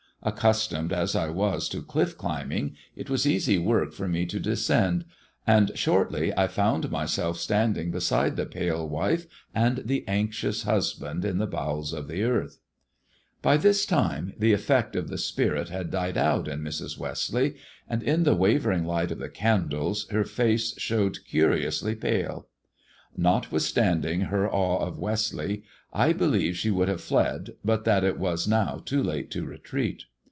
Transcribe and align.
Accustomed 0.23 0.93
as 0.93 1.15
I 1.15 1.29
was 1.29 1.67
to 1.69 1.81
clifE 1.81 2.15
climbing, 2.15 2.75
it 2.95 3.09
was 3.09 3.25
easy 3.25 3.57
work 3.57 3.91
for 3.91 4.07
me 4.07 4.27
to 4.27 4.39
descend, 4.39 5.05
and 5.47 5.71
shortly 5.73 6.31
I 6.37 6.45
found 6.45 6.91
myself 6.91 7.39
standing 7.39 7.89
beside 7.89 8.35
the 8.35 8.45
pale 8.45 8.87
wife 8.87 9.25
and 9.55 9.79
the 9.83 10.07
anxious 10.07 10.61
husband 10.61 11.25
in 11.25 11.39
the 11.39 11.47
bowels 11.47 11.91
of 11.91 12.07
the 12.07 12.21
earth. 12.21 12.59
By 13.41 13.57
this 13.57 13.83
time 13.83 14.33
the 14.37 14.53
effect 14.53 14.95
of 14.95 15.07
the 15.07 15.17
spirit 15.17 15.69
had 15.69 15.89
died 15.89 16.19
out 16.19 16.47
in 16.47 16.61
Mrs. 16.61 16.99
Westleigh, 16.99 17.55
and 17.89 18.03
in 18.03 18.21
the 18.21 18.35
wavering 18.35 18.85
light 18.85 19.09
of 19.09 19.17
the 19.17 19.27
candles 19.27 20.07
her 20.11 20.21
THE 20.23 20.29
DEAD 20.29 20.37
MAN'S 20.37 20.37
DIAMONDS 20.37 20.73
211 20.75 20.79
Face 20.79 20.91
looked 21.17 21.27
curiously 21.27 21.95
pale. 21.95 22.47
Notwithstanding 23.17 24.21
her 24.21 24.47
awe 24.47 24.85
of 24.85 24.99
Westleigh, 24.99 25.57
I 25.91 26.13
believe 26.13 26.55
she 26.55 26.69
would 26.69 26.87
have 26.89 27.01
fled, 27.01 27.55
but 27.65 27.85
that 27.85 28.03
it 28.03 28.19
was 28.19 28.47
now 28.47 28.81
too 28.85 29.01
late 29.01 29.31
to 29.31 29.43
retreat. 29.45 30.03